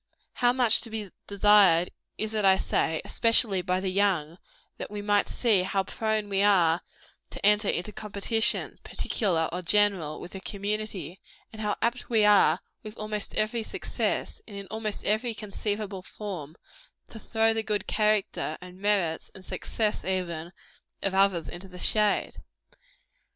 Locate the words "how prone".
5.61-6.27